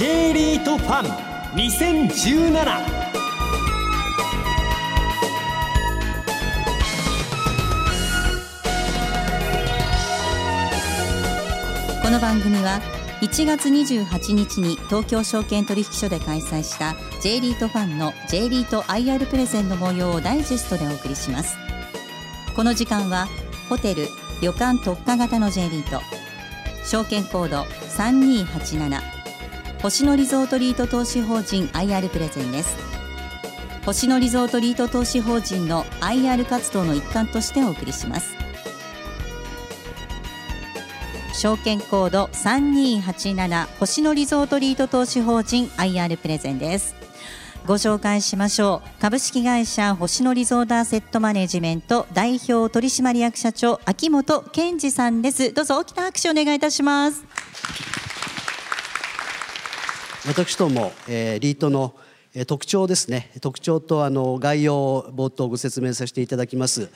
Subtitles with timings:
[0.00, 1.10] J リートファン
[1.58, 2.64] 2017
[12.02, 12.80] この番組は
[13.20, 21.58] 1月28日に東京証券取引所で開催した J リートファンの J リート IR プレゼンの模様をダイジェストでお送りします。
[22.56, 23.28] この時間は
[23.68, 24.08] ホテル
[24.40, 26.00] 旅館特化型の J リート。
[26.86, 27.64] 証券コード
[27.98, 29.19] 3287
[29.82, 32.76] 星野リゾートリート投資法人 IR プレゼンです。
[33.86, 38.34] 星野リゾートリート投資法人の IR 活動の一環としてお送りします。
[41.32, 46.94] 証券コード3287星野リゾートリート投資法人 IR プレゼンです。
[47.66, 49.00] ご紹介しましょう。
[49.00, 55.54] 株式会社星野リゾートアセットマネジメント代表取締役社長秋元健二さんです。
[55.54, 57.24] どうぞ大きな拍手お願いいたします。
[60.26, 61.94] 私ども、えー、リートの
[62.46, 66.90] 特徴ですね特徴とあの概要を冒頭ご説明させていただきます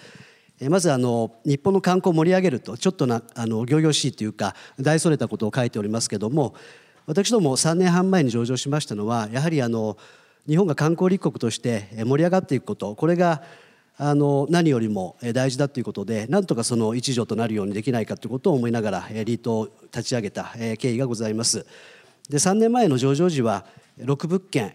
[0.69, 6.55] まずあの日本の観光を盛り上げるとちょっとなあの仰々しいというか大それたことを書いておりますけども
[7.07, 9.97] 私ども3年半前に上場しましたのはやはりあの
[10.47, 13.43] 日本が観光立国として盛り上がっていくことこれが
[13.97, 21.65] あの何よりも大事だということでなんとかその一助となるようにできないかということを思いながらリートを立ち上げた経緯がございます。
[22.29, 23.65] で3年前の上場時は
[23.99, 24.75] 6物件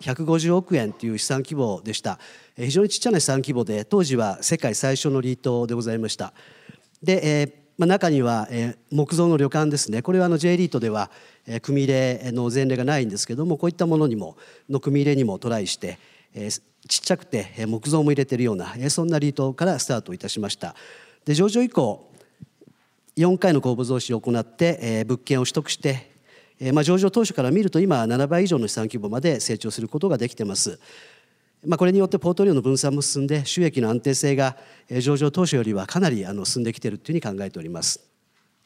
[0.00, 2.18] 150億円という資産規模でした。
[2.56, 6.32] 非常にちっちゃな資産規模で当時は世界最初のリートでございました。
[7.02, 10.00] で、えーまあ、中には、えー、木造の旅館ですね。
[10.00, 11.10] これはあの J リートでは、
[11.46, 14.36] えー、組入れの前例がないんですけどもこういったものにも
[14.68, 15.98] の組入れにもトライして、
[16.34, 20.74] えー、ちっちゃくて木造も入れてるような、えー、そんなリートからスタートいたしました。
[21.26, 22.10] で上場以降
[23.16, 26.15] 4回の公募増資を行って、えー、物件を取得して
[26.58, 30.78] えー、まあ、上場当初から見ると今7倍以上の資産規模まで成長することができてます。
[31.64, 34.56] まあ、これによってポートリオの分散も進んで収益の安定性が
[35.00, 38.00] 上場当初よりはかなりあの進んできているというふうに考えております。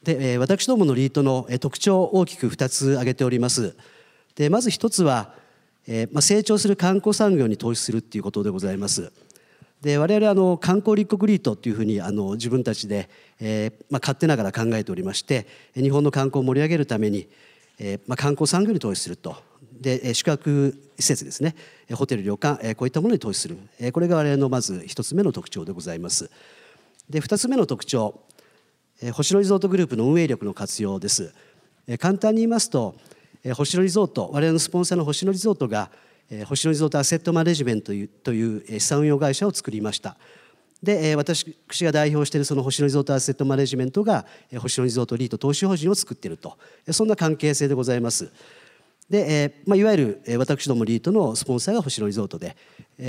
[0.02, 3.76] で私どものリートの特徴を大きく2つ挙げております。
[4.34, 5.34] でまず一つは、
[5.86, 9.12] えまあ、成長する観光産業に投資するっていうことでございます。
[9.82, 13.08] で我々あの観光立国リートっていうふうにあの自分たちで、
[13.40, 17.28] えまあ、勝手ながら考えておりまして日本の観光を盛り上げるために
[17.82, 19.36] えまあ、観光産業に投資すると。
[19.80, 21.56] で宿泊施設ですね。
[21.94, 23.56] ホテル旅館、こういったものに投資する、
[23.92, 26.30] これが我々のまず一つ目の特徴でございます。
[27.08, 28.20] で二つ目の特徴、
[29.12, 31.32] 星野リゾートグループの運営力の活用です、
[31.98, 32.94] 簡単に言いますと、
[33.54, 35.90] 星野リゾート我々のスポンサーの星野リゾートが、
[36.44, 37.86] 星野リゾートアセットマネジメント
[38.22, 40.18] という資産運用会社を作りました。
[40.82, 41.44] で私
[41.82, 44.24] が代表しているその星野リゾートアセットマネジメントが
[44.58, 46.56] 星野リゾートリート投資法人を作っていると。
[46.90, 48.30] そんな関係性でございます。
[49.10, 52.56] で、まあ、いわゆる私どもリートのスポンサーが星野リゾートで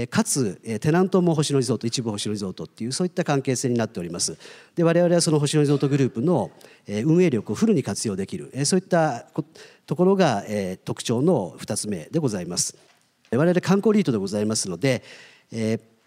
[0.09, 4.35] かつテナントも星野リゾート一部星野リゾートっていうそういった関係性になっております。
[4.75, 6.51] で我々はその星野リゾートグループの
[6.87, 9.27] 運営力をフルに活用できるそういった
[9.85, 10.43] ところが
[10.83, 12.75] 特徴の2つ目でございます。
[13.31, 15.03] 我々観光リートでございますので、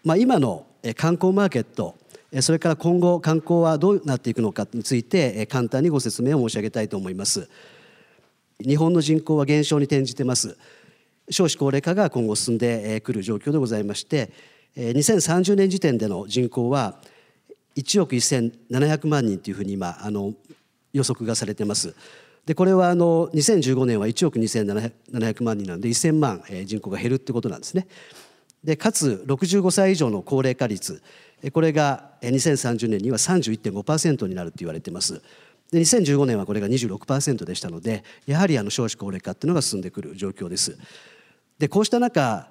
[0.03, 1.95] まあ、今の観光マーケット
[2.41, 7.49] それから今後観光はどうなっていくのかについて簡単にご説明を申し上げたいと思います。
[8.59, 10.57] 日本の人口は減少に転じてます。
[11.29, 14.31] 少子高齢化が今後進んでくる状況でございまして
[14.77, 16.99] 2030年時点での人口は
[17.75, 20.33] 1億1700万人というふうに今あの
[20.93, 21.95] 予測がされてます。
[22.45, 27.87] でこれはあの2015年は1億2700万人なんで1000万人口が減るってことなんですね。
[28.65, 31.01] でかつ65歳以上の高齢化率
[31.53, 35.21] これが2030年には31.5%になると言われています。
[35.71, 40.77] で2015年はこれが26%でしたのでやはりあの少子高齢化っていうのが進んでくる状況です。
[41.59, 42.47] でこうした中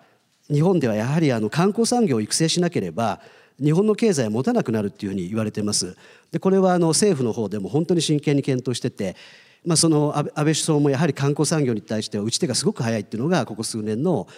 [0.49, 3.21] 日本ではやはりあの観光産業を育成しなければ
[3.61, 5.97] 日本の経済は持たなくなるっていうふうに言われてます。
[6.31, 9.17] でこれはあの政府の方でも本当に真剣に検討してて
[9.65, 14.29] まあ、その安倍首相もやはり観光産業に対しては打ち手がすごく早いっていうのがここ数年の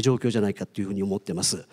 [0.00, 1.66] 状況じゃないかというふうに思ってます。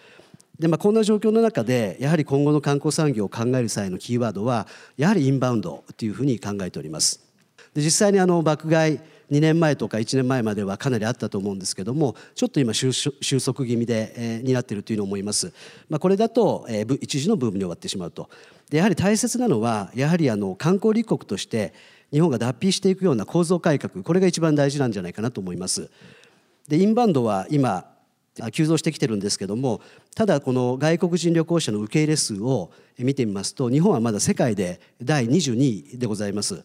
[0.59, 7.19] でまあ、こんな状況の中でやはり今後の観光産業を考える際のキーワードはやはりインバウンドというふうに考えております。
[7.73, 8.99] で実際にあの爆買い
[9.31, 15.53] 2年前とか1年前まではかなりあったと思うんですけどもちょっと今収束気味で、えー、になっているというのを思います、
[15.89, 18.29] まあ、これだと、えー、一時のブームに終わってしまうと
[18.69, 21.73] でやはり大切なのはやはりあの観光立国として
[22.11, 25.89] 日本が脱皮していくような構造改革これが一番大事なんじゃないかなと思います。
[26.67, 27.85] でインバウンドは今
[28.53, 29.81] 急増してきてるんですけども
[30.15, 36.63] ただこの外国人旅行者の受け入れ数を見てみますと日本はまだ世界で第22位でございます。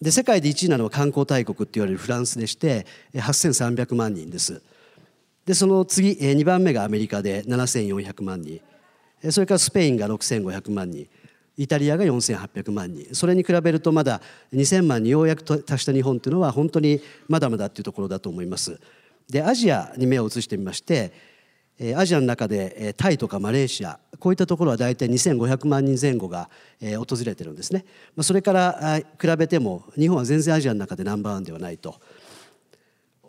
[0.00, 4.62] で世界で1位なのは観光大国って言われるフランスでして8300万人です
[5.46, 8.60] でその次2番目がアメリカで7400万人
[9.30, 11.08] それからスペインが6500万人
[11.56, 13.14] イタリアが4800万人。
[13.14, 14.20] それに比べるとまだ
[14.52, 18.78] 2000万にようやく達した日本というのは本当にまだまだっていうところだと思います。
[19.28, 21.12] でアジアに目を移してみまして
[21.96, 26.48] アジアの中でタイとかマレーシアこういったところは大体2500万人前後が
[26.80, 27.84] 訪れてるんですね。
[28.22, 31.96] それから比べても日本は全然アジアの中でナンバーワンではないと。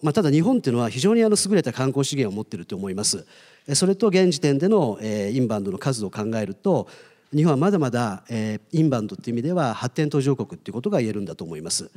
[0.01, 3.25] まあ、ただ日本っていうのは非常に優れた観光資源を持っていると思います。
[3.73, 6.87] それと現時点でのインバウンドの数を考えると
[7.33, 11.91] 日本はまだまだインバウンドっていう意味では発展途上国っていうことが言えるんだと思います。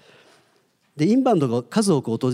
[0.97, 2.31] でインバウンドが数多く訪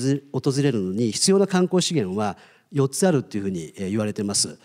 [0.63, 2.37] れるのに必要な観光資源は
[2.73, 4.59] 4つあるっていうふうに言われてます。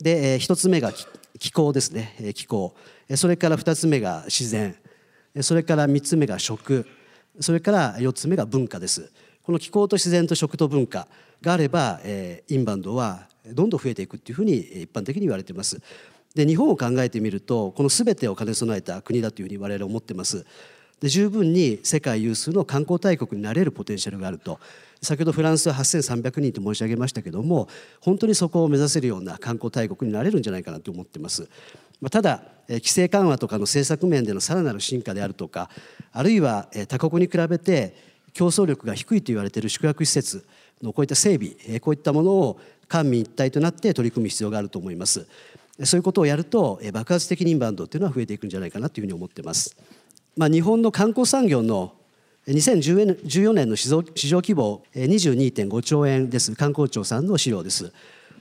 [0.00, 0.92] で1つ目が
[1.38, 2.32] 気候ですね。
[2.34, 2.74] 気候。
[3.14, 4.76] それから2つ目が自然。
[5.40, 6.86] それから3つ目が食。
[7.40, 9.10] それから4つ目が文化です。
[9.42, 11.06] この気候と自然と食と文化
[11.40, 15.80] があれば、えー、インバウンドはどんどん増えていくっていうふうに一般的に言われています。
[16.38, 20.46] で日本を考えてみるとこの全てを兼ね備えた国だというふうに我々は思ってます。
[21.00, 24.60] で十分に世界有数の観光大国になれるポテンシャルがあると
[25.02, 27.68] 先ほどフランスは8300人と申し上げましたけども
[28.00, 31.48] 本当にそこを目指せるような観光大国になれるんじゃないかなと思ってます。
[32.00, 35.70] ま、ただ規制緩和とかの政策面でのさらなる進化であるとか
[36.12, 37.96] あるいは他国に比べて
[38.32, 40.46] 競争力が低いと言われている宿泊施設
[40.82, 45.26] のこういった整備こういったものを官民一体となって取り組む必要があると思います
[45.84, 49.76] そういうことをやると爆発的にインバウンドというのは増えていくんじゃないかなというふうに思ってます、
[50.36, 51.92] まあ、日本の観光産業の
[52.48, 56.56] 2014年の市場規模22.5兆円です。
[56.56, 57.92] 観光庁さんの資料です。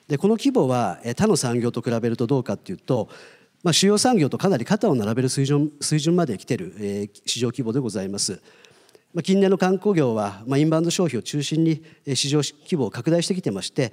[0.07, 3.09] でこの規模は他の産業と比べるとどうかっていうと、
[3.63, 8.41] まあ、主要産業とかなり肩を並べる水準水準まで来てる市場規模でございます。
[9.23, 11.83] 近年の観光業はインバウンド消費を中心に
[12.15, 13.91] 市場規模を拡大してきてまして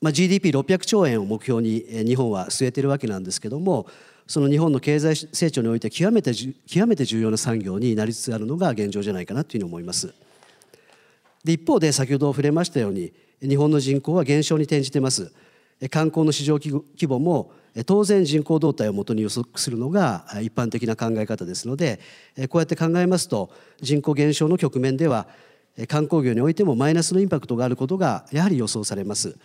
[0.00, 3.86] まあ GDP600 兆円を目標に日本は据えているわけなんですけども
[4.26, 10.14] その日本の経済成長において極めて極めて重要な産業になりつつあるのが現状じゃないかなというふうに思います。
[11.44, 15.32] で一方で先ほど触れましたように日本の人口は減少に転じてます。
[15.90, 17.52] 観光の市場規模も
[17.86, 22.00] 当然人口動態をもとに予測するのが一般的な考え方ですので
[22.48, 25.28] こうやって考えますと人口減少の局面では
[25.86, 29.38] 観光業においてもマイナスのインパクトがあることがやはり予想されます。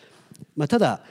[0.55, 1.01] まあ、ただ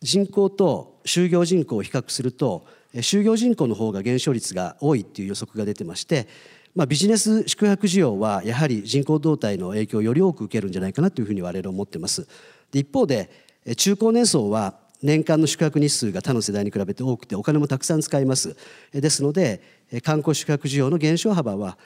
[0.00, 6.28] 人口と就業人口を比較すると就業人口の方が減少率が多いっていう予測が出てまして、
[6.74, 12.28] まあ、ビジネス宿泊需要はやはり人口動態の影響をより多く受けるんじゃないかなというふうに我々は思ってます。
[12.70, 13.30] で一方で
[13.76, 18.56] 中高年層は年間の宿泊日数が他の世代に比べて多くてお金もたくさん使います
[18.90, 19.60] ですので
[20.02, 21.76] 観光宿泊需要の減少幅は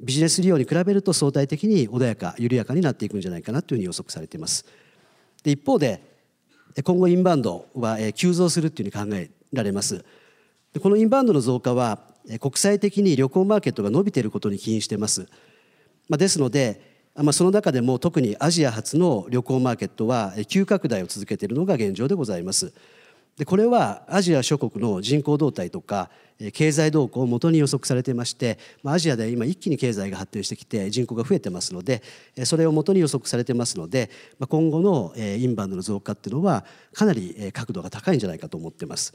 [0.00, 4.64] ビジネス利用に比べると相対的に穏やか緩やかになっていくんじゃないかなというふうに予測されています
[5.42, 6.15] で一方で
[6.82, 10.04] 今後インバウンドは急増するというふうに考えられます
[10.80, 12.00] このインバウンドの増加は
[12.40, 15.28] 国際的に旅行マーケットが伸びていることに起因しています
[16.10, 22.74] ですのでま、その中でも特にアジア初の旅行マーケットは急拡大を続けているのが現状でございます。
[23.38, 26.10] でこれはアジア諸国の人口動態とか
[26.52, 32.02] 経済動向をもとに予測されていましてアジアで今一気に経済が発展してきて人口が増えてますので
[32.44, 34.10] それをもとに予測されてますので
[34.48, 39.14] 今後のインバウンドの増加っていうのはかなり角度が高いんじゃないかと思ってます。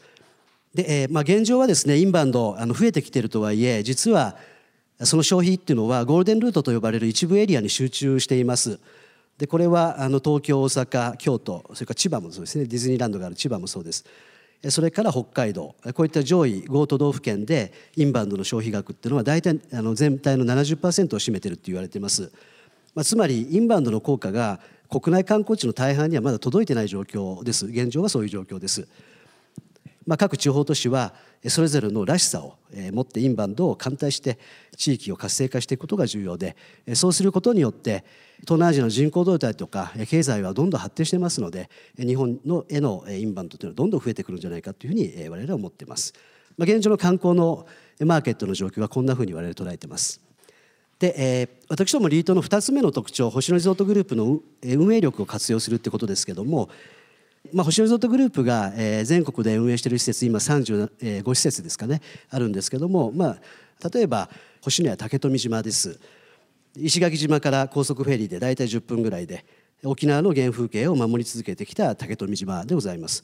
[0.74, 4.38] でまあ、現状はですねインバウンドあの増えてきているとはいえ実は
[5.03, 8.79] その消費っていうのはゴールデンルートと呼ばれる一部エリアに集中しています。
[9.41, 12.65] でこれはあの東京大阪京都それから千葉もそうですね。
[12.65, 14.05] ディズニーランドがある千葉もそうです。
[14.69, 15.74] それから北海道。
[15.95, 22.31] こういった上位5都道府県でインバウンドの消費額っていうのは大体あの全体の70%を占めてるって言われてます、
[22.93, 24.60] まあ、つまりインバウンドの効果が
[24.91, 27.65] 国内観光地の大半にはまだ届いてない状況です。
[27.65, 28.88] 現状はそういう状況です。
[30.05, 31.13] まあ、各地方都市は
[31.48, 32.55] それぞれのらしさを
[32.91, 34.39] 持ってインバウンドを艦隊して
[34.77, 36.55] 地域を活性化していくことが重要で
[36.93, 38.03] そうすることによって
[38.41, 46.13] 東南アジアの人口動態とか経済はどんどん発展してますので日本のへのインバウンドというのはどんどん増えてくるんじゃないかというふうに我々は思っています。
[46.58, 47.65] まあ、現状の観光の
[48.00, 50.22] マーケットの状況はこんなふうに我々捉えてます。
[51.00, 56.70] で、えー、私どもリートの2つ目の特徴星野リゾートグループの運営力を活用するってことですけども
[57.53, 63.38] まあ、星野リゾートグループが、えー、全国で運営している施設今35施設ですかねあるんですけども、ま
[63.81, 64.29] あ、例えば
[64.62, 66.00] 星野や竹富島です。
[66.77, 69.43] 石垣島から高速フェリーで大体10分ぐらいで
[69.83, 73.24] 沖縄の原風景を守り続けてきた竹富島でございます。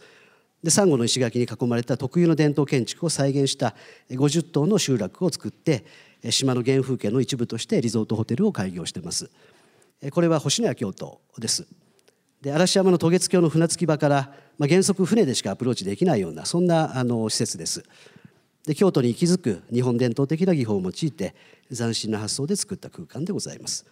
[0.63, 3.75] でサンゴの石垣に囲まれた特有の伝統建築を再現した
[4.09, 5.85] 50棟の集落を作って
[6.31, 9.29] 島の原風景の一部としてリゾートホテルを開業してます。
[10.11, 11.67] これは星のや京都です。
[12.41, 17.83] で嵐山の渡月橋の船着き場から、まあ、原則船でしかアプローチできないようなそんなあの施設です。
[18.65, 21.35] で京都に息づく日本伝統的な技法を用いて
[21.73, 23.85] 斬新な発想で作った空間でございます。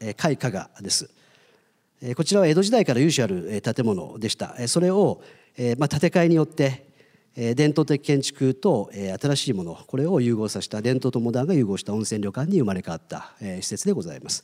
[0.00, 1.10] 甲斐加賀です。
[2.16, 4.54] こちらは江戸時代から由緒ある建物でした。
[4.68, 5.20] それを、
[5.78, 6.86] まあ、建て替えによって
[7.34, 14.42] 伝統的建築と新しいものこれを融合させた伝統とモダンが融合した温泉旅館に生まれ変わった施設でございます。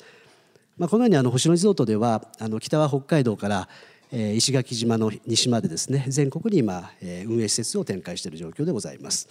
[0.76, 3.69] まあ、このようにあの星野リゾートではあの北は北海道から
[4.11, 6.90] 石垣島の西までですね全国に今
[7.26, 9.28] 運営施設を展開している状況でございます。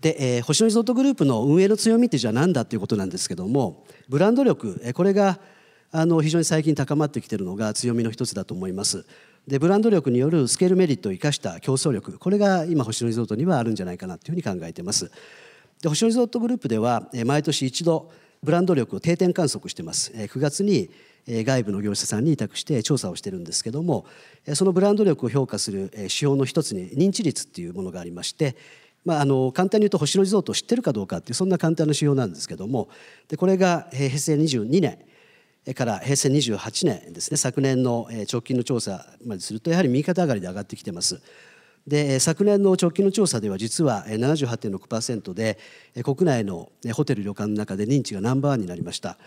[0.00, 5.38] で、えー、星野リゾートグループの運営の強みってじゃあ何だということなんですけどもブランド力これが
[5.90, 9.06] あの非常に最近高まってきているのが強みの一つだと思います。
[9.46, 15.10] でブランド力によるスケールメリットを生かした競争力これが今星野リゾートにはあるんじゃないかなというふうに考えています。
[15.80, 18.10] で星野リゾートグループでは毎年一度
[18.44, 20.12] ブランド力を定点観測してます。
[20.12, 20.90] 9月に
[21.26, 24.04] 外部の業者さんに委託して調査をしてるんですけども
[24.52, 28.56] そのブランド力を評価する指標の一つに認知率っていうものがありまして
[29.04, 32.88] まあ、あの簡単に言うと星野リゾートを知ってるかどうかっていうそんな簡単な指標なんですけども
[33.28, 34.98] でこれが平成22年
[35.74, 41.20] から平成28年ですね昨年の直近の調査までするとやはり右肩上がりで上がってきてます。
[41.86, 45.58] で昨年の直近の調査では実は78.6%で
[46.02, 49.18] 国内のホテル旅館の中で認知がナンバーワンになりました。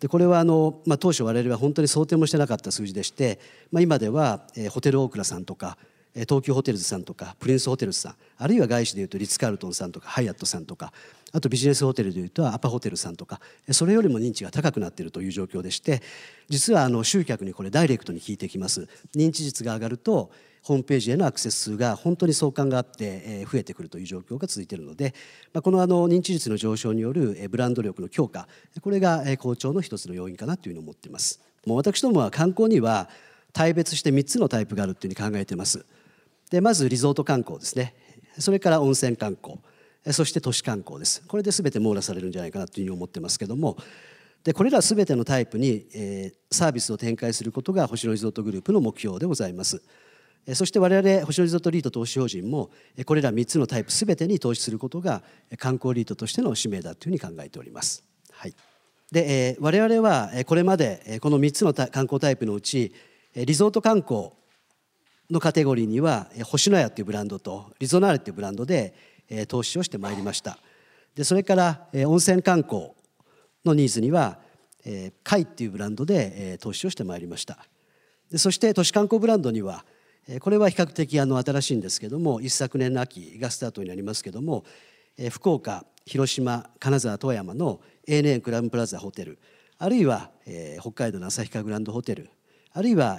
[0.00, 3.38] でこれはあの、まあ、当初我々は本当に想定もしてなかった数字でして、
[3.70, 5.78] まあ、今ではホテルオークラさんとか
[6.14, 10.92] 東急ホテルズさんとかプリンスホテルズさんあるいは外資でいうとリッツ・カールトンさんとかハイアットさんとか
[11.32, 13.40] あとビジネスホテルでいうとアパホテルさんとか
[13.72, 16.02] それよりも認知が高くなっているという状況でして
[16.48, 20.30] 実はあの集客にこれダイレクトに聞いてきます認知率が上がると
[20.64, 25.14] ホームページへのアクセス数が本当に相関があって増えてくるという状況が続いているので
[25.62, 28.48] このあの認知率の上昇によるブランド力の強化
[28.80, 31.40] これが好調の一つの要因かなというふうに思っています。
[31.66, 33.10] もう私どもは観光には
[33.52, 35.84] 大別して3つのタイプがあるというふうに考えています。
[36.50, 37.94] でまずリゾート観光ですね。
[38.38, 39.58] それから温泉観光。
[40.12, 41.22] そして都市観光です。
[41.26, 43.76] これで全て網羅されるんじゃないかなというふうに思ってますけども。
[44.44, 49.82] でこれら全てのタイプに、えー、サービスを展開することが星野リゾートグループの目標でございます。
[50.52, 52.70] そして我々星野リゾートリート投資法人も
[53.06, 55.22] これら3つのタイプ全てに投資することが
[55.58, 58.04] 観光リートとしての使命だというふうに考えております。
[58.30, 58.54] はい、
[59.10, 62.92] で、我々はこれまでこの3つの観光タイプのうち
[63.34, 64.30] リゾート観光
[65.30, 68.94] のカテゴリーには星のやっていうブランドとリゾナーレっていうブランドで
[69.48, 70.58] 投資をしてまいりました。
[71.14, 72.90] でそれから温泉観光
[73.64, 74.38] のニーズには
[75.22, 77.58] カイっていうブランドで投資をしてまいりました。
[78.30, 79.86] でそして都市観光ブランドには
[80.40, 84.64] これは比較的あの新しいんですけども一昨年の秋がスタートになりますけども
[85.30, 89.38] 福岡広島金沢富山の ANA クラウンプラザホテル
[89.78, 90.30] あるいは
[90.80, 92.30] 北海道の旭川グランドホテル
[92.72, 93.18] あるいは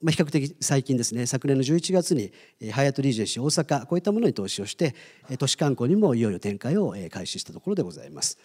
[0.00, 2.32] まあ、比較的最近ですね昨年の11月に
[2.70, 4.94] ハヤトリージェンシー大阪こういったものに投資をして
[5.38, 8.38] 都市観光にもいよいよ展開を開始したところでございます。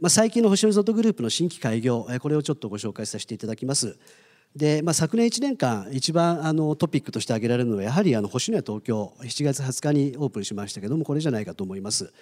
[0.00, 3.96] まあ、最近の星野リゾートグループの新規開業これをちょっとご紹介させていただきます。
[4.56, 12.12] でまあ、昨年1年間一番あのトピックとして挙げられるのはやはりあの星野や東京7月20日にオープンしましたけどもこれじゃないかと思います。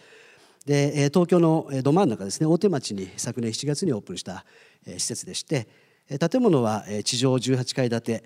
[0.65, 4.47] で東京のど真ん中ですね大手町に昨年7月にオープンした
[4.87, 5.69] 施設でして
[6.31, 8.23] 建物は地上18階建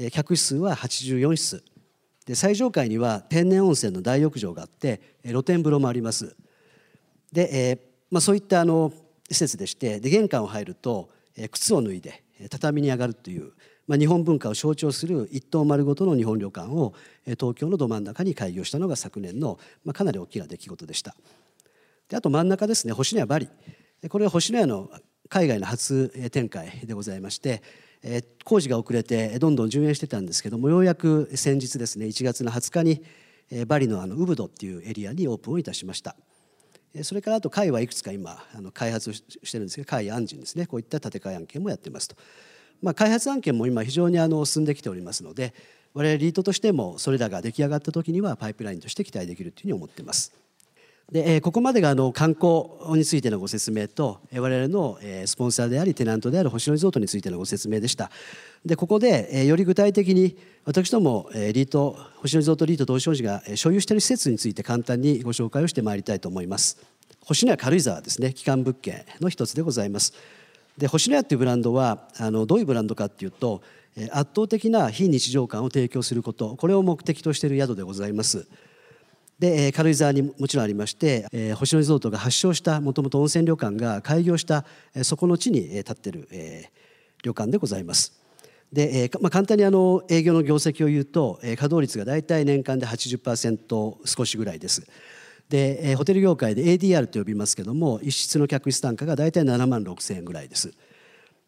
[0.00, 1.64] て客室は84室
[2.26, 6.36] で最上階には天然温泉の大浴場があって露天風呂もあります
[7.32, 7.78] で、え
[8.10, 8.92] まあ、そういったあの
[9.30, 11.08] 施設でしてで玄関を入ると
[11.50, 13.52] 靴を脱いで畳に上がるという、
[13.86, 16.94] まあ、日本文化を象徴する一棟丸ごとの日本旅館を
[17.24, 21.14] 東京のど真ん中に開業したのが昨年の、まあ、かなり大きな出来事でした。
[22.08, 23.48] であと真ん中ですね星のやバリ。
[24.08, 24.90] これは星のやの
[25.28, 27.62] 海外の初展開でございまして
[28.44, 33.02] 工事が遅れてどんどん順延してたんですけどもようやく先日ですね1月の20日に
[33.66, 36.16] バリのあのウブドっていうエリアにオープンをいたしました。
[37.02, 40.66] それからあと会はいくつか今あの開発してるんですけど会案人ですね。
[40.66, 42.16] こういった建て替え案件もやってますと、
[42.82, 45.54] まあ、開発案件も今非常にあの進んできておりますので
[45.94, 50.32] 我々リートとしてもそれらが出来上がった時にはパイプラインとして期待できるというふうに思っています。
[51.10, 58.10] で、えここまでがあの観光についてのご説明と、え我々の、えスポンサーでありテナントである星野リゾートについてのご説明でした。
[58.64, 66.78] でここで、えより具体的に私ども、えリート星野リゾートリート投資法人が所有している施設について簡単にご紹介をしてまいりたいと思います。
[67.24, 68.32] 星野屋軽井沢ですね。
[68.32, 70.14] 基幹物件の一つでございます。
[70.78, 73.60] で星野屋っていうブランドはあのどういうブランドかっていうと
[74.10, 76.56] 圧倒的な非日常感を提供すること。
[76.56, 78.46] これを目的としている宿でございます。
[79.42, 86.82] で、軽井沢にもちろんありまして、えー星野リゾートが発祥したもともと温泉旅館が開業した、えーそこの地にえー立ってる、えー
[87.24, 88.12] 旅館でございます。
[88.72, 94.86] で、えーまあ、簡単にあの営業の業績を言うと、えー稼働率が大体年間で80%少しぐらいです。
[95.48, 100.72] で、えーホテル業界で ADR と呼びますけども一室の客室単価が大体7万6千円ぐらいです。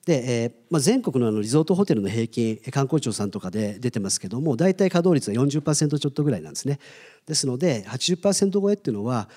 [0.04, 6.78] で、えーまあ、全国のあのリゾートホテルの平均観光庁さんとかで出てますけども大体稼働率は40%ちょっとぐらいなんですね。
[7.26, 9.28] ですので80%超えっていうのは、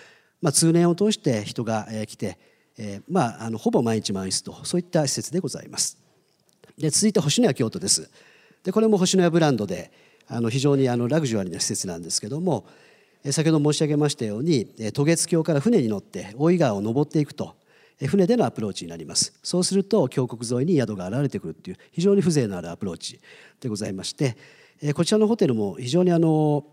[0.41, 2.37] まあ、通年を通して人が来て、
[2.77, 5.97] えーまあ、あのほぼ毎日満室とそういった施設でございます。
[6.77, 8.09] で続いて星のや京都です。
[8.63, 9.91] でこれも星のやブランドで
[10.27, 12.65] あの非常にあのラグジュアリーな施設なんですけども
[13.23, 17.55] え先ほど申し上げましたようにえ渡月橋から船に乗って大井川を登っていくと
[17.99, 23.19] え船でのアプローチになりますそうすると峡谷沿いに宿が現れてくるっていう非常に風情のあるアプローチ
[23.59, 24.37] でございまして
[24.81, 26.65] えこちらのホテルも非常にあの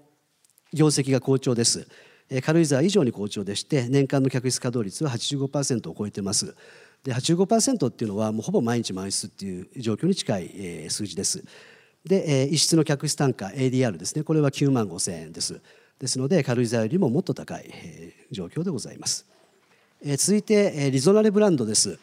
[0.74, 1.86] 業績が好調です。
[2.28, 6.54] え軽井沢以上に好調でして年間の客室稼働率は85%を超えてます。
[7.04, 11.44] で85%っていうのはもうほぼ毎日満室っていう状況に近い、えー数字です。
[12.04, 15.60] で、えー一室の客室単価 ADR ですねこれは9万5千円です。
[16.00, 19.26] ですので軽井沢よりももっと高い、えー状況でございます。
[20.04, 21.98] えー続いて、えーリゾナレブランドです。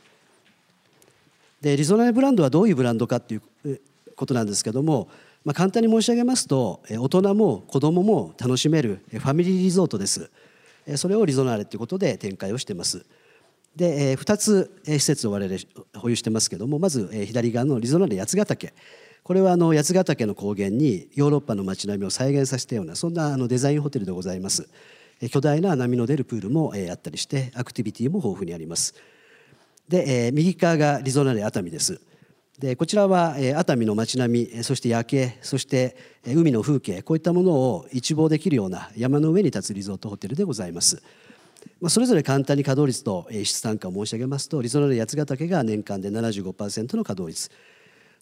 [1.60, 3.80] でリゾナレブランドはどういうブランドかっていうえ
[4.16, 5.10] ことなんですけども、
[5.43, 10.29] まあ、簡単に申し上げますと大人も子どもも楽しめるファミリーリゾートです。
[10.86, 13.05] えそれをリゾナーレということで展開をしています。
[13.75, 15.60] で、え2つえ施設を我々
[15.95, 18.74] 保有してますけどもまずえ左側のリゾナーレ八ヶ岳。
[19.24, 24.69] これはあの八ヶ岳の高原にヨーロッパの街並みを再現させたようなそんなあのデザインホテルでございます。
[25.21, 28.93] え巨大な波の出るプールもえあったりしてアクティビティも豊富にあります。
[29.88, 32.00] で、え右側がリゾナーレ熱海です。
[32.62, 41.01] でこちらは、熱海の街並みそして夜景そして、海の風景こういったものを一望できるような山の上に立つリゾートホテルでございます。
[41.80, 47.50] まあ、それぞれ簡単に稼働率とえー質単価を申し上げますとリゾナレ八ヶ岳が年間で75%の稼働率。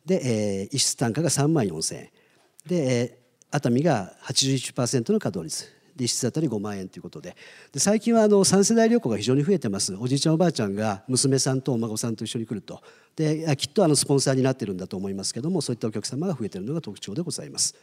[0.06, 2.10] で、えー、一室単価が3万4千円。
[2.66, 3.20] で、え
[3.52, 5.79] 熱海が81%の稼働率。
[6.06, 7.36] 一室当たり5万円ということで。
[7.72, 9.96] で最近はあの3世代旅行が非常に増えてます。
[9.96, 12.82] おじいちゃんおばあちゃんが娘さんとお孫さんと一緒に来ると。
[13.16, 17.76] できっとあのスポンサーになってるんだと思いますけどもそういったお客様が増えてるのが特徴でございます。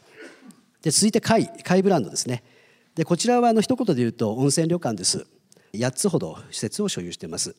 [0.81, 2.43] で続いて貝貝ブランドですね。
[2.95, 5.27] でこちらはあの一言で言うと温泉旅館です。
[5.73, 7.55] 8つほど施設を所有しています。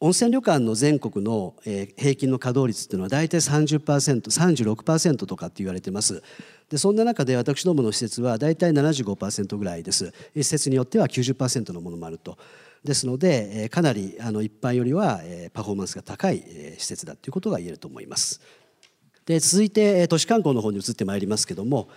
[0.00, 6.22] 温泉旅館の全国の平均の稼働率っていうのは大体 30%36% とかって言われてます。
[6.68, 10.12] でそんな中で私どもの施設は大体75%ぐらいです。
[10.34, 12.36] 施設によっては90%のものもあると。
[12.84, 15.20] ですのでかなりあの一般よりは
[15.54, 16.44] パフォーマンスが高い
[16.76, 18.42] 施設だということが言えると思います。
[19.24, 21.88] で続いて都市観光の方に移ってまいりますけども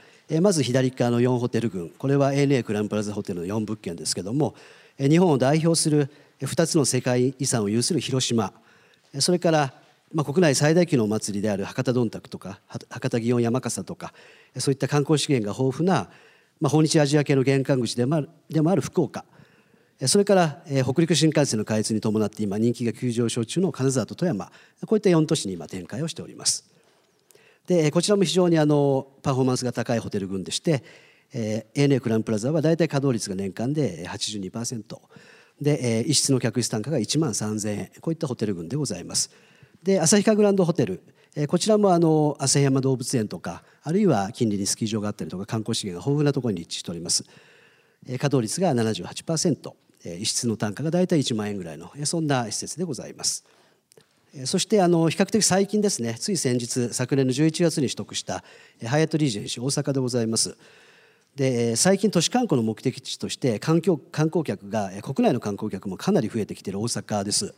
[0.41, 1.89] まず左側の4ホテル群。
[1.89, 4.55] これは ANA クランプラザホテルの4物件ですけども
[4.97, 6.10] 日本を代表する
[6.41, 8.54] 2つの世界遺産を有する広島。
[9.19, 9.73] それから
[10.13, 14.13] まあ国内最大級のお祭りである博多どんたくとか博多祇園山笠とか
[14.58, 16.10] そういった観光資源が豊富な、
[16.60, 19.26] まあ、訪日アジア系の玄関口でもあるでもある福岡。
[20.06, 24.52] それからえー北陸新幹線の開通に伴って今人気が急上昇中の金沢と富山。
[24.86, 26.69] こういった4都市に今展開をしております。
[27.65, 30.84] でこちらも非常にあのパフォーマンスが高いホテル群でして、
[31.34, 35.00] えー ANA クランプラザは大体稼働率が年間で82%
[35.61, 39.29] で、えー一室の客室単価が1万3000円こういったホテル群でございます。
[39.83, 41.01] で旭川グランドホテル
[41.35, 47.23] えーこちらもあの旭山動物園とかあるいは近隣にスキー場があったりとか観光資源が豊富なところに立地しております。
[48.07, 49.71] えー稼働率が78%、
[50.05, 53.43] えー一室の単価が大体1万円ぐらいのえーそんな施設でございます。
[54.33, 58.43] えーそしてあの比較的最近ですねつい先日昨年の11月に取得した
[58.79, 60.55] えーハイアットリージェンシー大阪でございます。
[61.38, 67.54] で最近都市観光の目的地として観光観光客が国内の観光客もかなり増えてきている大阪です。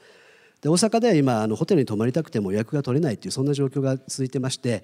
[0.62, 4.84] で大阪では今あのホテルに泊まりたくても予約が取れないというそんな状況が続いてまして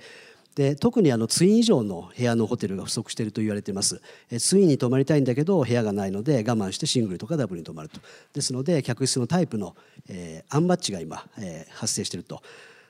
[0.56, 4.02] で特にあのツイン以上の部屋のホテルが不足していると言われています。
[4.32, 8.00] えツインに泊まりたいんだけど部屋がないので我慢してシングルとかダブルに泊まると。
[8.32, 9.76] ですので客室のタイプの、
[10.08, 12.42] えーアンマッチが今、えー発生していると。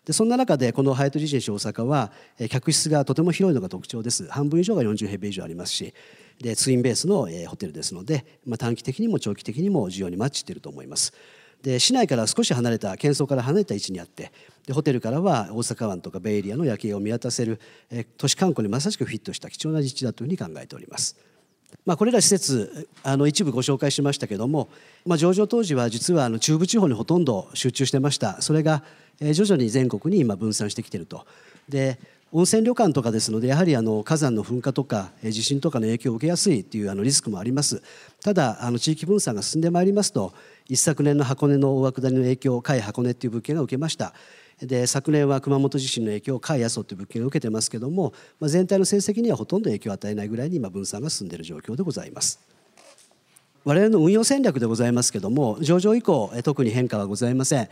[0.06, 2.12] でそんな中でこのハイトリージェンシー大阪は
[2.50, 5.94] 客室がとても広いのが特徴です半分以上が40平米以上ありますし
[6.40, 11.14] でツインベースの、ホテルですので、まあ、短期的にも長期的にも需要にマッチしていると思います。
[11.62, 14.32] で市内から少し離れた喧騒から離れた位置にあって
[14.68, 21.16] でホテルからは大阪湾とかベイエリアの夜景を見渡せる、え都市観光にまさしくフィットした貴重な立地だというふうに考えております。
[21.86, 24.70] まあ、これら施設あの一部ご紹介しましたけども、
[25.06, 28.42] まあ、上場当時は実はあの中部地方にほとんど集中してました。
[28.42, 28.84] それが、
[29.20, 31.26] 徐々に全国に今分散してきてると。
[31.70, 31.98] で
[32.32, 37.82] 温泉旅館とかですのでやはりあの火山の噴火とか地震とかの影響を受けやすいというあのリスクもあります。
[38.22, 40.34] ただあの地域分散が進んでまいりますと
[40.68, 44.14] 一昨年の箱根の大涌谷の影響海箱根っていう物件が受けました。
[44.62, 52.40] で昨年は熊本地震の影響を海阿蘇という物件が受けてますけども、まあ、全体の成績にはほとんど影響を与えないぐらいに今分散が進んでいる状況でございます。
[53.66, 57.70] 我々の運用戦略でございますけども上場以降特に変化はございません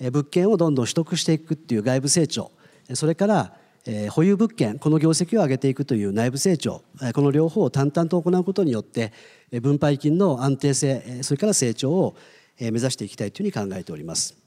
[0.00, 2.50] 物件をどんどん取得していくっていう外部成長
[2.94, 3.52] それから
[4.10, 6.82] 保有物件この業績を上げていくという内部成長
[7.14, 9.12] この両方を淡々と行うことによって
[9.60, 12.16] 分配金の安定性それから成長を
[12.58, 14.43] 目指していきたいというふうに考えております。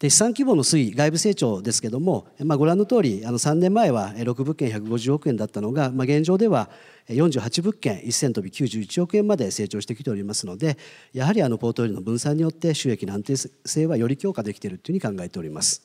[0.00, 6.70] 資産規模の推移外部成長ですけども、まあ、ご覧の通りあの3年前は6物件150億円だったのが、まあ、現状では
[7.08, 10.78] 48物件1000飛び91億円まで成長してきておりますので
[11.12, 15.82] やはりあのポートフォリオの分散によって収益の安定性はより強化できているというふうに考えております。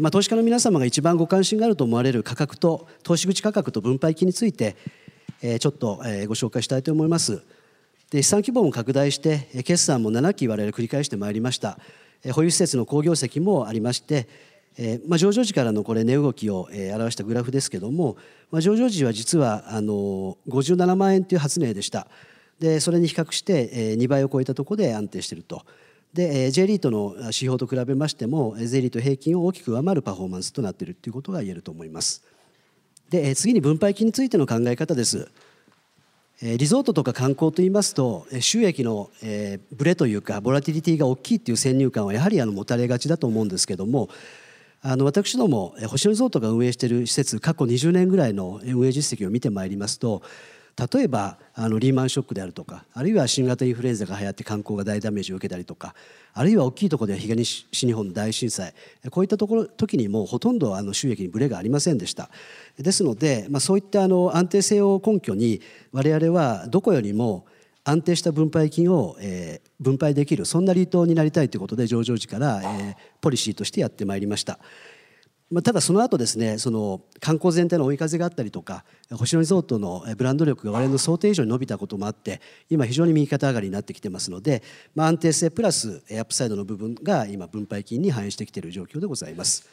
[0.00, 4.76] まあ、投資家の皆様が一番ご関心があると思われる価格と投資口価格と分配金について
[5.60, 6.02] ちょっとご
[6.34, 7.42] 紹介したいと思います。
[8.10, 11.78] で資産規模も拡大して決算も7期我々繰り返してまいりました。
[12.32, 14.28] 保有施設の好業績もありまして、
[14.76, 18.16] えまあ、上場時からのこれ値動きを、え表したグラフですけども、
[18.50, 22.06] まあ、上場時は実はあの57万円という初値でした。
[22.60, 25.64] でそれに比較して、え2倍を超えたところで安定していると。
[26.12, 32.24] で、え J リートの指標と比べましても J リート平均を大きく上回るパフォーマンスとなっているということが言えると思います。
[33.10, 35.28] で、え次に分配金についての考え方です。
[36.40, 39.10] リゾートとか観光といいますと収益の
[39.72, 44.08] ブレというかボラティリティが大きいっていう先入観はやはりあの持たれがちだと思うんですけども
[44.80, 50.22] あの私ども星野リゾートが運営している施設過去20年ぐらいの運営実績を見てまいりますと
[50.92, 55.94] 例えばあのリーマンショックであるとかあるいは新型インフルエンザが流行って観光が大ダメージを受けたりとか
[56.34, 58.74] あるいは大きいところでは東日本の大震災
[59.10, 62.30] こういったところ時にもうほとんどあの収益にブレがありませんでした
[62.78, 65.60] ですので、まあ、そういったあの安定性を根拠に
[65.92, 67.46] 我々はどこよりも
[67.82, 74.58] 安定した分配金を、えー、分配できるそんなリートになりたいということで上場時から、えー、ポリシーとしてやってまいりました。
[75.50, 84.62] まあ、ただその後ですねその観光全体の追い風があったりとか星野リゾートのブランド力が我々の想定以上に伸びたこともあって今非常に右肩上がりになってきてますので、
[84.94, 89.66] まあ、安定性プラスアップサイドの部分が今分配金に反映してきている状況でございます。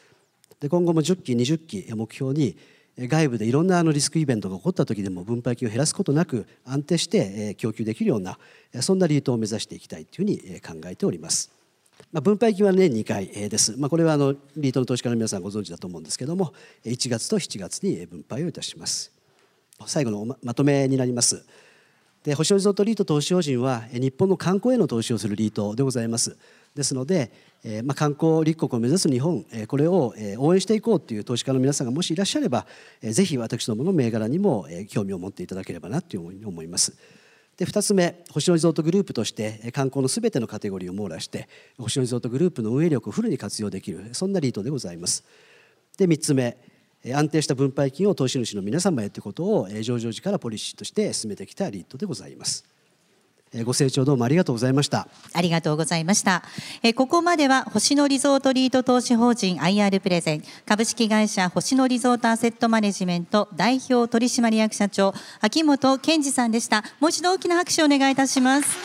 [0.60, 2.56] で今後も10期20期目標に
[2.98, 8.38] 外部でいろんなあのリスクイベントが起こった時でも分配金を減らすことなく安定して供給できるような
[8.80, 11.55] そんなリートを目指していきたいというふうに考えております。
[12.12, 13.76] まあ、分配金は年2回です。
[13.76, 16.52] まあ、これはあのリートの投資家の皆さんご存知だと思うんですけども
[16.84, 19.12] 1月と7月に分配をいたします。
[19.86, 21.44] 最後のまとめになります。
[22.24, 26.36] で星野リゾートリート投資法人は日本の観光への投資をするリートでございます。
[26.74, 27.30] ですので、
[27.64, 32.66] えまあ、観光立国を目指す日本、えこれを、え応援していこうという投資家の皆さんがもしいらっしゃれば、
[33.00, 36.94] えぜひ私どもの銘柄にも、え興味を持っていただければなというふうに思います。
[37.56, 45.24] で2つ目星野リゾートグループとして観光のすべてのカテゴリーを網羅して星野リゾートグループの運営力をフルに活用できるそんなリートでございます。
[45.96, 46.56] で3つ目
[47.04, 52.64] 安定した分配金を投資主の皆様へということを上場時からポリシーとして進めてきたリートでございます。
[53.64, 55.08] ご清聴どうもありがとうございました。
[55.32, 56.42] ありがとうございました。
[56.82, 66.82] えここまでは星野リゾートリート投資法人 IR プレゼン株式会社星野リゾートアセットマネジメント代表取締役社長秋元健二さんでした。
[67.00, 68.76] もう一度大きな拍手をお願いいたします。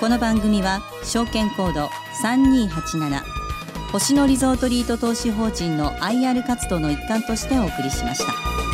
[0.00, 1.90] この番組は証券コード
[2.22, 3.20] 3287
[3.92, 8.69] 星野リゾートリート投資法人の IR 活動の一環としてお送りしました。